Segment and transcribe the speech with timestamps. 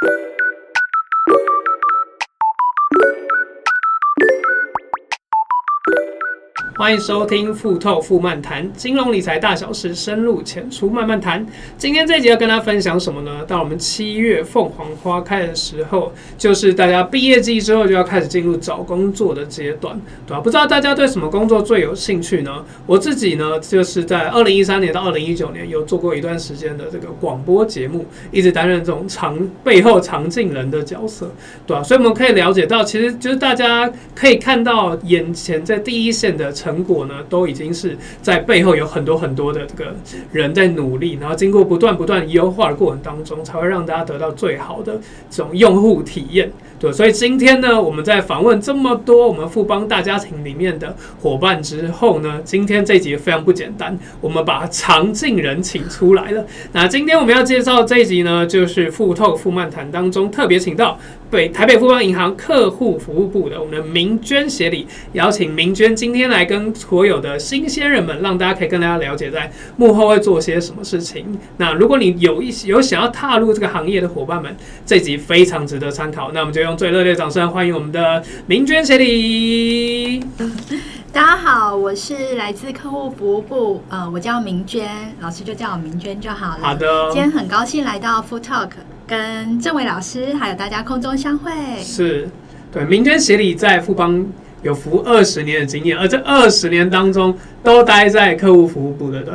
[0.00, 1.57] you
[6.78, 11.44] 欢迎收听富透富漫谈金融理财大小事，深入浅出慢慢谈。
[11.76, 13.44] 今天这集要跟大家分享什么呢？
[13.48, 20.40] 到我们七月凤凰花开的时候，就是大家毕业季之后就要开始进入找工作的阶段，对吧？
[20.40, 22.64] 不知道大家对什么工作最有兴趣呢？
[22.86, 31.28] 我自己呢，就是在二零一三年到二零一九年有做过一段时间的这个广播节目，一直担任这种长背后长进人的角色，
[31.66, 31.82] 对吧？
[31.82, 39.94] 所以我们可以了解到，其实就是大家可以看到眼前在第一线的成成果呢，都已经是在背后有很多很多的这个
[40.32, 45.00] 人在努力，然后经过不断不断优化的过程当中，才会让大家得到最好的
[45.30, 46.52] 这种用户体验。
[46.78, 56.44] 对，所以今天呢，我们在访问这么多我们富邦大家庭里面的伙伴之后呢，今天这集非常不简单，我们把常进人请出来了。
[56.72, 60.98] 那今天我们要介绍这一集呢，就是富透富漫谈当中特别请到
[61.30, 71.38] 北台北富邦银行客户服务部的我们的明娟协理，邀请明娟今天来跟所有的新鲜人们，让大家可以跟大家了解在幕后会做些什么事情。
[71.58, 76.32] 那如果你有一些有想要踏入这个行业的伙伴们，这集非常值得参考。
[76.32, 80.20] 那我们就用最热烈的掌声欢迎我们的明娟协理。
[81.12, 84.88] 大家好，我是来自客户服务部，呃，我叫明娟，
[85.20, 86.60] 老师就叫我明娟就好了。
[86.62, 88.70] 好的，今天很高兴来到 Food Talk，
[89.08, 91.50] 跟郑伟老师还有大家空中相会。
[91.80, 92.28] 是，
[92.70, 94.24] 对，明娟协理在富邦
[94.62, 99.34] 有服务二十年的经验，而这二十年当中都待在客户服务部的，对。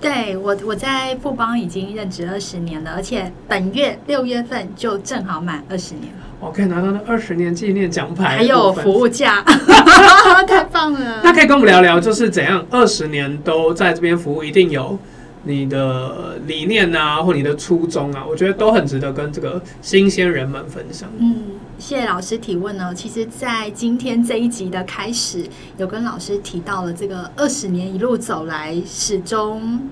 [0.00, 6.20] 对我，我在富邦已经任职二十年了，而且本月六月份就正好满二十年了。
[6.38, 9.42] 我可以拿到那二十年纪念奖牌，还有服务价，
[10.46, 11.20] 太棒了！
[11.24, 14.96] 那可以跟我们聊聊，就是怎样二十年都在这边服务，一定有
[15.44, 21.08] 你的理念啊，或你的初衷啊，我觉得都很值得跟这个新鲜人们分享。
[21.18, 21.36] 嗯，
[21.78, 22.94] 谢谢老师提问呢。
[22.94, 25.44] 其实，在今天这一集的开始，
[25.76, 29.88] 有跟老师提到了这个二十年一路走来，始终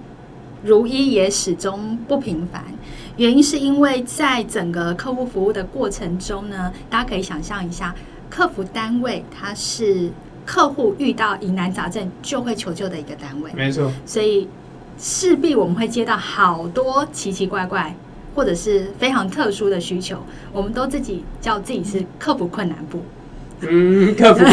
[0.62, 2.62] 如一，也始终不平凡。
[3.16, 7.94] 原因是因为在整个客户服务的过程中呢，大家可以想象一下，
[8.28, 10.10] 客服单位它是
[10.44, 13.91] 客户遇到疑难杂症就会求救的一个单位，没错。
[14.04, 14.47] 所以
[14.99, 17.95] 势必我们会接到好多奇奇怪怪
[18.34, 20.19] 或者是非常特殊的需求，
[20.53, 23.03] 我们都自己叫自己是克服困难部。
[23.61, 24.45] 嗯，克服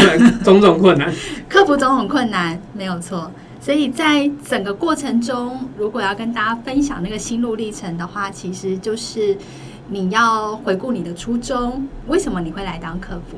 [0.42, 1.12] 种种困难，
[1.48, 3.30] 克服种种困难没有错。
[3.60, 9.36] 所以在整个过程中，如果要跟大家分享那个心路历程的话，其实就是
[9.88, 13.36] 你要回顾你的初衷，为什么你会来当客服？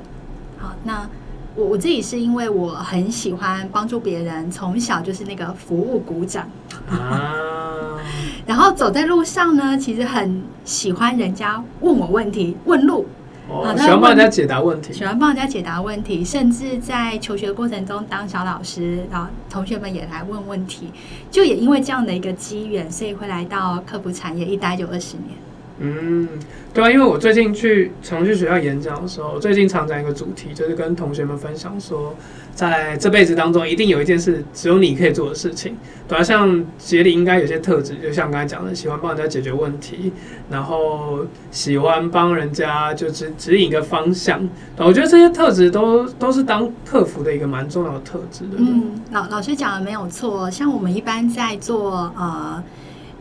[0.58, 1.08] 好，那
[1.56, 6.46] 我我自己是因为我很喜欢帮助别人，从小就是那个服务鼓掌
[6.90, 7.98] 啊，
[8.46, 13.06] 然后走在路上呢，其实很喜欢人家问我问题，问路。
[13.48, 20.90] 哦，喜欢帮人家解答问题，喜欢帮人家解答问题，甚至在求学过程中当小老师，然后同学们也来问问题，
[21.30, 25.38] 就也因为这样的一个机缘，所以会来到科普产业，一待就二十年。
[25.78, 26.26] 嗯，
[26.72, 32.14] 对啊，因为我最近去常去学校演讲的时候，最近常讲一个主题，就是跟同学们分享说，
[32.54, 35.76] 在这辈子当中，一定有一件事只有你可以做的事情。
[36.08, 40.10] 对啊，像杰里应该有些特质，就像刚才讲的，喜欢帮人家解决问题，
[40.50, 44.40] 然后喜欢帮人家就指指引一个方向。
[44.74, 48.52] 对，我觉得这些特质都都是当客服的一个蛮重要的特质的。
[48.56, 52.64] 嗯，老老师讲的没有错，像我们一般在做呃。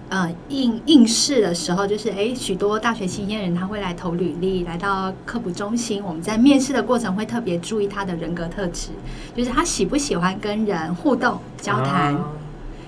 [0.07, 6.03] 呃，应应试的时候，就是诶，许多大学新鲜人他会来投履历，来到科普中心。
[6.03, 8.89] 我们在面试的过程会特别注意他的人格特质，
[9.35, 12.29] 就是他喜不喜欢跟人互动交谈，啊、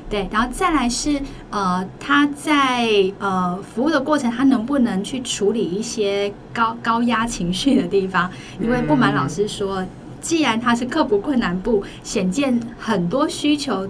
[0.10, 1.20] 对，然后再来是
[1.50, 8.30] 呃，他在呃服务的过程，他能不能去处理一些高高压情绪的地方？
[8.62, 9.88] 因为不瞒老师说，嗯、
[10.22, 13.90] 既然他是克服困难部，显见很多需求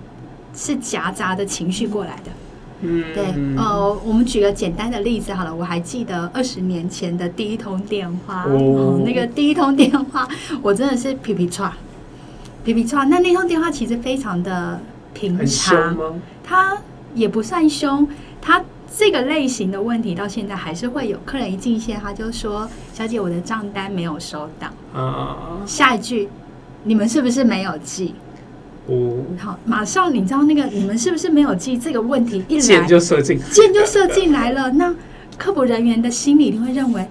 [0.56, 2.32] 是夹杂的情绪过来的。
[2.82, 3.26] 嗯，对，
[3.58, 5.54] 呃，我们举个简单的例子好了。
[5.54, 10.28] 我还记得二十年前的第一通电话，哦呃、那个第一通电话，
[10.62, 11.72] 我真的是皮皮剉，
[12.64, 13.06] 皮皮剉。
[13.06, 14.80] 那那通电话其实非常的
[15.14, 15.96] 平常，
[16.44, 16.78] 他
[17.16, 18.08] 也不算凶。
[18.40, 18.64] 他
[18.96, 26.30] 这个类型的问题到现在还是会有客人一进线，他就说：“小姐，我的账单没有收到。”啊，下一句，
[26.84, 28.14] 你们是不是没有寄？
[28.88, 34.72] 哦，好，马上你知道那个你们是不是没有记这个问题一来箭就射进，箭就射进来了。
[34.72, 34.94] 那
[35.38, 37.08] 客服人员的心里一定会认为，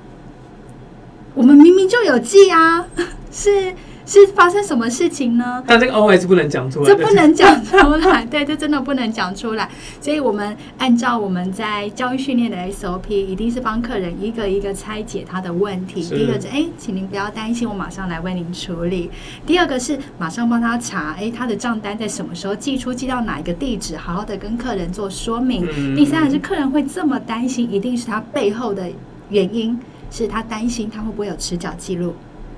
[1.34, 2.86] 我们明明就有记啊，
[3.30, 3.72] 是
[4.06, 5.62] 是发生什么事情呢？
[5.66, 9.68] 但这个 OS 不能讲出来，这不能讲出来， 对，这真的不能讲出来。
[10.00, 16.00] 所以我们按照我们在教育训练的 SOP，一定是帮客人一个一个拆解他的问题。
[16.02, 19.10] 第一个是，哎，请您不要担心，我马上来为您处理。
[19.44, 25.66] 第二个是马上帮他查，哎，他的账单在什么时候寄出，寄到哪一个地址，好好的跟客人做说明。
[25.76, 28.88] 嗯、第三个是，客人会这么担心，一定是他背后的
[29.30, 29.76] 原因，
[30.12, 32.14] 是他担心他会不会有迟缴记录。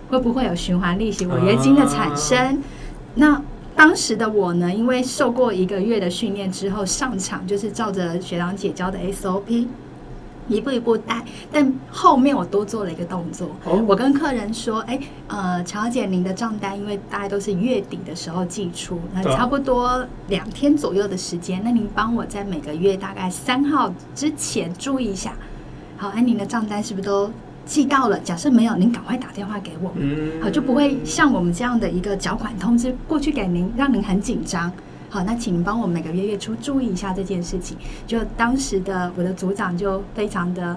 [0.08, 2.38] 会不会有循环利息违约金的产生？
[2.38, 2.58] 啊、
[3.14, 3.42] 那
[3.76, 4.72] 当时的我呢？
[4.72, 9.66] 因为受过一个月的训练之后，上场就是照着学长姐教的 SOP，
[10.48, 11.24] 一步一步带。
[11.52, 25.34] 但后面我多做了一个动作，哦、我跟客人说：“哎，呃，乔姐，您的账单因为大概都是月底的时候寄出，那差不多两天左右的时间，那您帮我在每个月大概三号之前注意一下。
[25.96, 27.30] 好，哎，您的账单是不是都？”
[27.68, 34.72] 寄到了，假设没有，您赶快打电话给我们，好，就不会像我们这样的一个缴款通知过去给您，让您很紧张。
[35.10, 37.76] 好，那请您帮我每个月月初注意一下这件事情。
[38.06, 40.74] 就当时的我的组长就非常的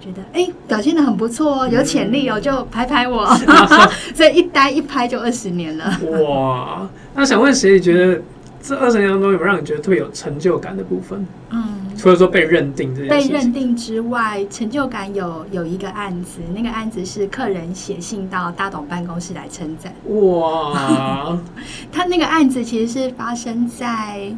[0.00, 3.24] 觉得，哎、欸，表现的很不错哦，有潜力哦，就拍拍我，
[4.12, 5.96] 所以一待一拍就二十年了。
[6.28, 7.74] 哇，那想问谁？
[7.74, 8.20] 你觉得
[8.60, 11.24] 这二十年当中有没有让你觉得特别有成就感的部分？
[11.50, 11.81] 嗯。
[12.02, 19.94] 除了说被认定这件事，被认定之外，成就感有有一个案子，那个案子是客人写信到大董办公室来称赞。
[20.08, 21.38] 哇！
[21.92, 24.34] 他那个案子其实是发生在，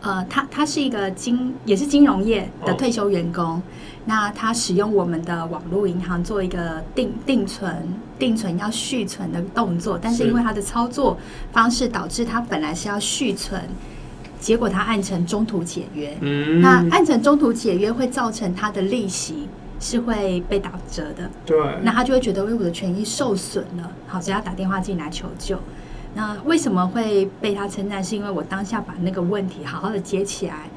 [0.00, 3.62] 呃，他他是一个金也是金融业的退休员工，哦、
[4.06, 7.86] 那他使用我们的网络银行做一个定定存
[8.18, 11.18] 定存要续存的动作，但是因为他的操作
[11.52, 13.60] 方式导致他本来是要续存。
[14.38, 19.48] 结果他按成中途解约，嗯，那按成中途解约会造成他的利息
[19.80, 25.58] 是会被打折的，对，那他就会觉得为我的权益受损了，好，所以要打电话进来求救。
[26.14, 28.02] 那为什么会被他称赞？
[28.02, 30.70] 是因为我当下把那个问题好好的接起来。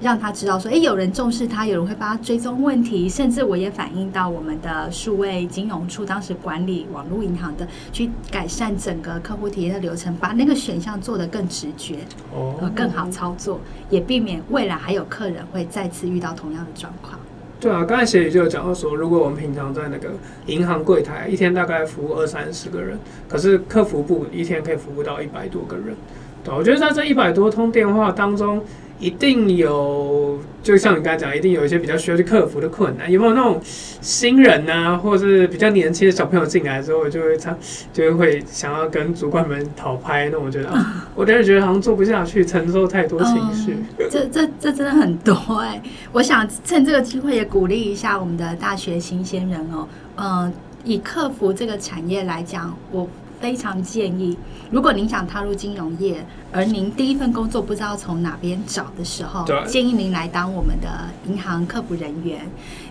[0.00, 11.96] 让他知道说，哎，有人重视他，有人会帮他追踪问题，甚至我也反映到我们的数位金融处，当时管理网络银行的，去改善整个客户体验的流程，把那个选项做得更直觉，
[12.34, 13.60] 哦，更好操作，
[13.90, 17.20] 也避免未来还有客人会再次遇到同样的状况。
[17.60, 20.12] 对啊，刚才协理就有讲到说，如果我们平常在那个
[20.46, 22.98] 银行柜台，一天大概服务二三十个人，
[23.28, 25.94] 可是客服部一天可以服务到一百多个人，
[26.42, 28.62] 对，我觉得在这一百多通电话当中。
[29.00, 33.10] 一定有，就像你刚才讲，一定有一些比较需要去克服的困难。
[33.10, 37.56] 有没有那种新人啊，或者是比较年轻的小朋友进来之后，就会他
[37.94, 40.28] 就会想要跟主管们讨拍？
[40.28, 44.06] 那我觉得，啊、 我当时觉得好像做不下去，承受太多情绪、嗯。
[44.10, 45.82] 这这这真的很多哎、欸！
[46.12, 49.88] 我想趁这个机会也鼓励一下我们的大学新鲜人哦。
[50.16, 50.52] 嗯，
[50.84, 53.08] 以客服这个产业来讲，我。
[53.40, 54.36] 非常建议，
[54.70, 60.88] 如果您想踏入金融业，而您第一份工作不知道从哪边找的时候，建议您来当我们的
[61.26, 62.40] 银行客服人员。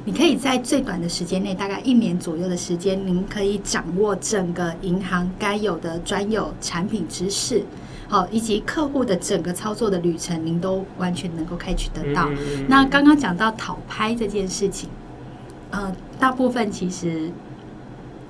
[0.06, 7.64] 你可以在最短的时间内，大概一年左右的时间，您可以掌握整个银行该有的专有产品知识，
[8.08, 12.28] 好，以及客户的整个操作的旅程，您都完全能够开取得到。
[12.30, 14.90] 嗯、那刚刚讲到讨拍这件事情，
[15.70, 17.32] 呃，大部分其实。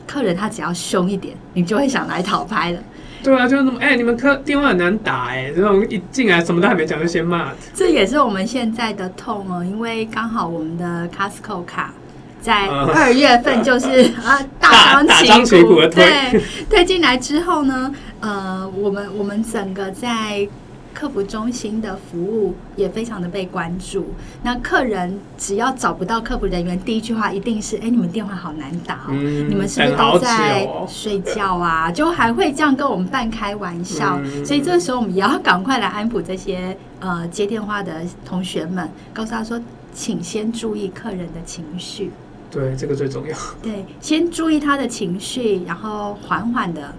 [0.10, 2.80] 客人他只要凶一点，你就会想来讨拍了。
[3.22, 7.52] 对啊，就是那么哎、欸，你们客电话很难打哎、欸，这种一进来什么都还没讲就先骂。
[7.76, 11.94] 这也是我们现在的痛哦，因为刚好我们的 Costco 卡
[12.42, 20.48] 在二月份就是、嗯、 啊大张旗鼓的推推 进来之后呢，呃，我们我们整个在。
[20.94, 24.08] 客服中心的服务也非常的被关注。
[24.44, 31.92] 那客人只要找不到客服人员，第一句话一定是：哎，你们电话好难打，嗯、你们是不是都在睡觉啊？
[31.92, 34.20] 就还会这样跟我们半开玩笑。
[34.24, 39.62] 嗯、所以这个时候我们也要赶快来安抚这些呃接电话的同学们，告诉他说，
[39.94, 42.12] 请先注意客人的情绪。
[42.52, 43.38] 对，这个最重要。
[43.62, 46.94] 对，先注意他的情绪，然后缓缓的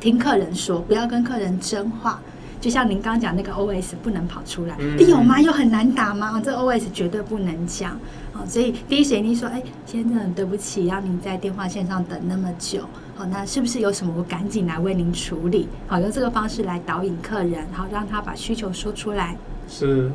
[0.00, 2.20] 听客人说，不要跟客人争话。
[2.62, 5.40] 就像您刚讲那个 OS 不能跑出来，嗯、有吗？
[5.40, 6.40] 又很难打吗？
[6.42, 7.90] 这 OS 绝对不能讲
[8.32, 8.46] 啊！
[8.46, 12.82] 所以第一时间你说，哎，先生，对不起，让您在电话线上等那么久。
[13.16, 14.14] 好，那是不是有什么？
[14.16, 15.66] 我赶紧来为您处理。
[15.88, 19.36] 好，用这个方式来导引客人，好让他把需求说出来。
[19.68, 20.08] 是，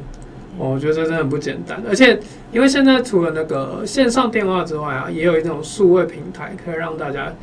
[0.58, 1.84] 我觉得这真的很不简单。
[1.86, 2.18] 而且，
[2.54, 7.34] 因为现在除了那个线上电话之外啊，也有一种数位平台可以让大家。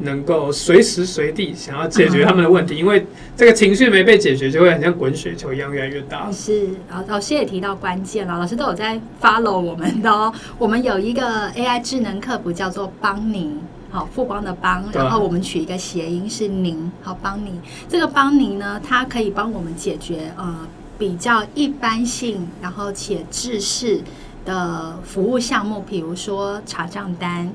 [0.00, 3.06] 能够随时随地想要解决他们的问题，因为
[3.36, 6.32] 这个情绪没被解决，就会很像滚雪球一样越来越大。
[6.32, 10.32] 是，老老师也提到关键了，老师都有在 follow 我们的哦。
[10.58, 17.60] 我们有一个 AI 智能客服叫做邦宁，好，富邦的邦，然后我们取一个谐音是您，好，邦尼。
[17.86, 20.66] 这个邦尼呢，它可以帮我们解决呃
[20.98, 24.00] 比较一般性，然后且制式
[24.46, 27.52] 的服务项目，比如说查账单，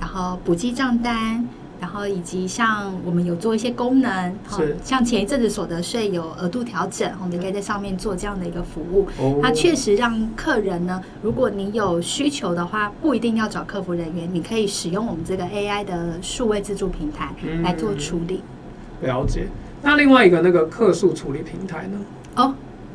[0.00, 1.46] 然后补记账单。
[1.80, 9.08] 然后以及像我们有做一些功能，是像前一阵子所得税有额度调整，我们可以在上面做这样的一个服务。
[9.18, 18.42] 哦、它确实让客人呢，如果你有需求的话，不一定要找客服人员，你可以使用我们这个 AI 的数位自助平台来做处理。
[19.00, 19.46] 嗯、了解。
[19.82, 21.98] 那另外一个那个客诉处理平台呢？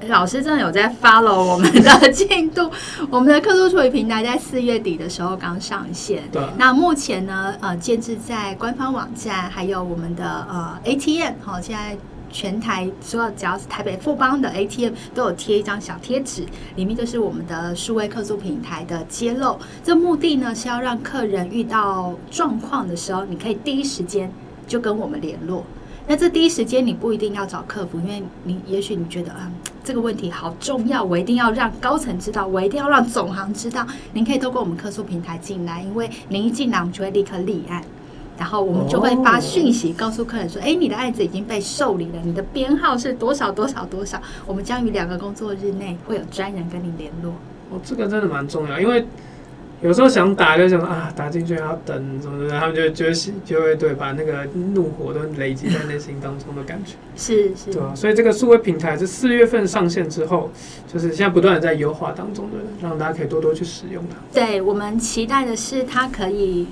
[0.06, 0.10] 哦。
[0.12, 2.70] 老师真的有在 follow 我们的进度，
[3.10, 6.24] 我们的客诉处理平台在四月底的时候刚上线。
[6.32, 6.42] 对。
[6.58, 11.98] 那目前呢，呃，建置在官方网站，还有我们的呃 ATM，好，现在
[12.32, 16.46] 全台所有只要是台北富邦的 ATM 都有贴一张小贴纸，
[16.76, 19.58] 里面就是我们的数位客诉平台的揭露。
[19.84, 24.30] 这目的呢是要让客人遇到状况的时候，你可以第一时间
[24.68, 25.64] 就跟我们联络。
[26.08, 29.52] 那这第一时间你不一定要找客服，因为你也许你觉得啊，
[29.84, 33.86] 这个问题好重要，我一定要让高层知道，我一定要让总行知道。
[34.14, 37.84] 您可以透过我们客诉平台进来，因为您一进来，我们就会立刻立案，
[38.38, 47.32] 然后我们就会发讯息告诉客人说，哎、你的案子已经被受理了，你的编号是多少多少多少，我们将于两个工作日内会有专人跟你联络。
[47.72, 49.04] 哦，这个真的蛮重要，因为。
[49.82, 53.06] 有时候想打就想啊，打进去还要等什么的，他们就就
[53.44, 56.94] 就会对把那个怒火都累积在内心当中的感觉。
[57.16, 60.50] 是是，对啊，所以这个数位平台是四月份上线之后，
[60.92, 64.18] 就是现在不断的在优化当中的，让大家可以多多去使用它。
[64.34, 66.68] 对，我们期待的是它可以。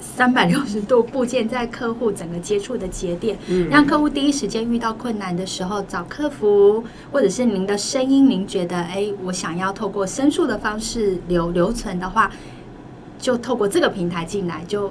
[0.00, 12.30] 三百六十度部件在客户整个接触的节点，嗯，让客户第一时间遇到困难的时候找客服，或者是您的声音，您觉得哎，我想要透过申诉的方式留留存的话，
[13.18, 14.90] 就透过这个平台进来就。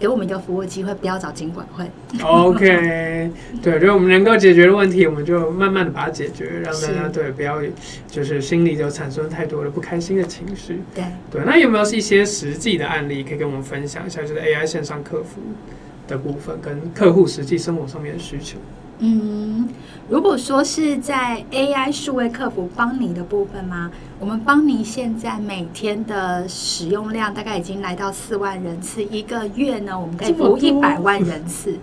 [0.00, 1.84] 给我们一个服务机会，不要找金管会。
[2.24, 3.30] OK，
[3.62, 7.60] 对，如果我们能够解决的问题，我们就慢慢的把它解决，让大家对不要
[8.08, 10.80] 就是心里就产生太多的不开心的情绪。
[10.94, 14.22] 对对，那有没有是一些实际的案例可以跟我们分享一下？
[14.22, 15.42] 就是 AI 线上客服
[16.08, 18.56] 的部分，跟客户实际生活上面的需求。
[19.02, 19.66] 嗯，
[20.08, 23.90] 如果说是在 AI 数位客服帮你的部分吗？
[24.18, 31.78] 我们邦尼现在每天的使用量大概已经来到四万人次，一个月呢，我们可以服务一百万人次。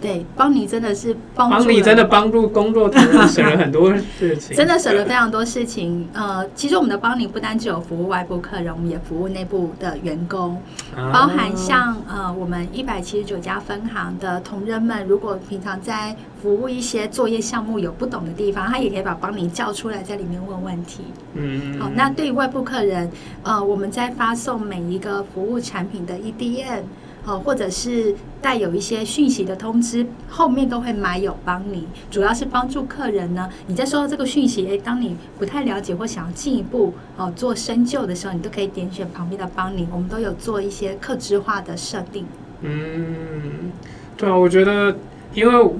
[0.00, 6.06] 对，邦尼真的是帮助，邦尼真的帮助工作同仁省了很多事情， 真的省了非常多事情。
[6.12, 10.60] 呃，其实我们的邦尼不单只有服务外部客人，我们也服务内部的员工，
[10.94, 21.04] 啊、包含像呃我们一百七十九家分行的同仁们，如果平常在服务一些作业项目有不懂的地方，他也可以把邦尼叫出来，在里面问问题。
[21.32, 23.10] 嗯，好，那对于外部客人，
[23.42, 26.82] 呃，我们在发送每一个服务产品的 EDM。
[27.26, 33.48] 哦，或者是带有一些讯息的通知，后面都会埋有邦尼，主要是帮助客人呢。
[33.66, 42.26] 你在收到这个讯息，诶，当你不太了解或想要进一步哦做深究的时候，你都可以点选旁边的邦尼，我们都有做一些客制化的设定。
[42.60, 43.72] 嗯，
[44.16, 44.96] 对啊，我觉得，
[45.34, 45.70] 因为，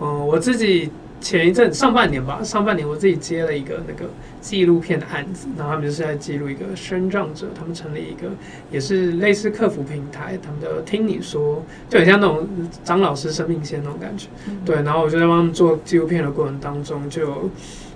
[0.00, 0.90] 嗯、我自己。
[1.22, 4.10] 前一阵上半年吧，上半年我自己接了一个那个
[4.40, 8.28] 纪录片的案子，然后他们就是在记录一个生障者，他们成立一个
[8.70, 12.46] 也是类似客服平台，他们的听你说，就很像那种
[12.84, 14.76] 张老师生命线那种感觉，嗯、对。
[14.82, 17.48] 然后我就在帮他们做纪录片的过程当中，就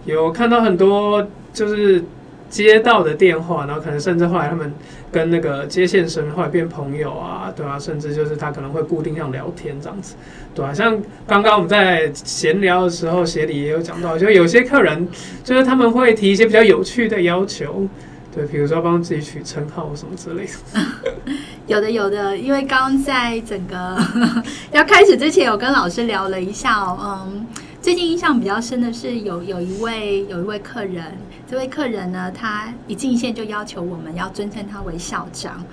[0.04, 2.02] 有看到很多就是。
[2.48, 4.72] 接到的电话，然后可能甚至后来他们
[5.10, 10.14] 跟那个接线生后来变朋友啊，对啊，甚至就是他可能会固定上聊天这样子，
[10.54, 15.08] 对啊，像刚刚我们在闲聊的时候，协理也有讲到，就有些客人
[15.42, 17.86] 就是他们会提一些比较有趣的要求，
[18.34, 21.32] 对，比如说帮自己取称号什么之类的。
[21.66, 23.98] 有的有的，因为刚在整个
[24.70, 27.46] 要开始之前，有跟老师聊了一下哦，嗯。
[27.86, 31.04] 最近印象比较深的是有有一位有一位客人，
[31.48, 35.64] 这位客人呢，他一进线就要求我们要尊称他为校长，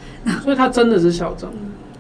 [0.44, 1.52] 所以他真的是校长。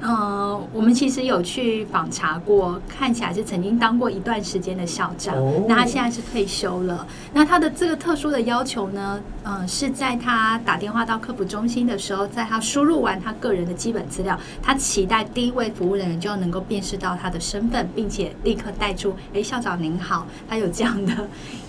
[0.03, 5.33] 呃，我们其实有去访查过，看起来是曾经当过一段时间的校长。
[5.35, 7.07] 哦、那他现在是退休了。
[7.33, 21.13] 那他的这个特殊的要求呢，嗯、呃，是在他打电话到客服中心的时候，在他输入完他个人的基本资料，他期待第一位服务人员就能够辨识到他的身份，并且立刻带出，哎，校长您好，他有这样的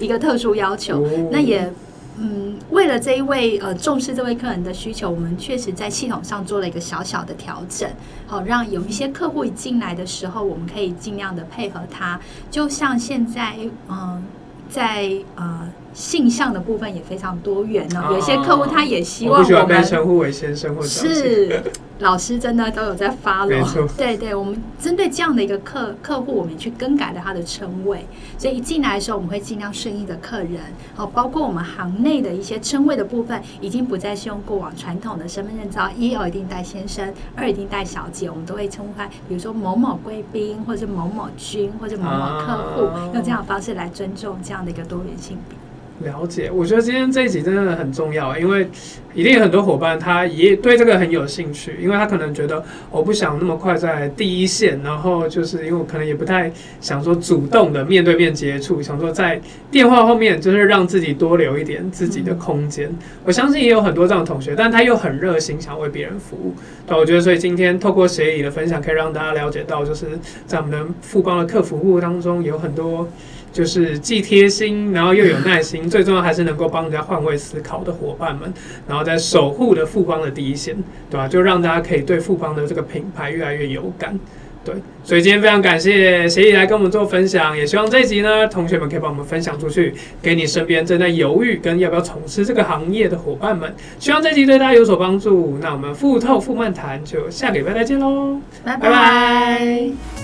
[0.00, 1.00] 一个特殊要求。
[1.00, 1.72] 哦、那也。
[2.16, 7.88] 嗯，为了这一位呃重视这位客人的需求，我们确实在系统上做了一个小小的调整，
[8.26, 12.20] 好让有一些客户一进来的时候，我们可以尽量的配合他。
[12.50, 13.56] 就像现在，
[13.88, 14.22] 嗯、呃，
[14.68, 18.12] 在呃性向的部分也非常多元呢、哦。
[18.14, 21.62] 有些客户他也希望我们，我不喜欢被称呼为先生或者是
[22.00, 23.14] 老师，真的都有在。
[23.48, 28.04] 没错，对对，我们针对这样的一个客客户，我们去更改了他的称谓，
[28.36, 30.60] 所以一进来的时候，我们会尽量顺应的客人。
[30.94, 45.56] 好，包括我们行内的一些称谓的部分，已经不再是用过往传统的身份证照，一哦一定带先生，二一定带小姐，我们都会称呼他，比如说某某贵宾，或者某某君，或者某某客户，啊、用这样的方式来尊重这样的一个多元性别。
[46.02, 48.66] 了解，我觉得今天这一集真的很重要，因为
[49.14, 62.90] 一定有很多伙伴他也对这个很有兴趣，因为他可能觉得我不想那么快在第一线，然后就是因为我可能也不太想说主动的面对面接触，想说在电话后面就是让自己多留一点自己的空间。
[63.24, 66.52] 我相信也有很多这样的同学，但他又很热心，想为别人服务。
[66.88, 70.06] 那，我觉得所以今天透过协议的分享，可以让大家了解到，就是
[70.44, 73.08] 在我们的富邦的客服服务当中有很多。
[73.54, 78.52] 就是既贴心，然后又有耐心， 最重要还是能够帮人家换位思考的伙伴们，
[78.88, 80.74] 然后在守护的富邦的第一线，
[81.08, 81.28] 对吧？
[81.28, 84.18] 就让大家可以对富邦的这个品牌越来越有感，
[84.64, 84.74] 对。
[85.04, 93.72] 所以今天非常感谢协议来跟我们做分享，也希望这一集呢，同学们可以帮我们分享出去，给你身边正在犹豫跟要不要从事这个行业的伙伴们。
[94.00, 95.58] 希望这一集对大家有所帮助。
[95.60, 100.23] 那我们富透富漫谈就下个礼拜再见喽，拜拜。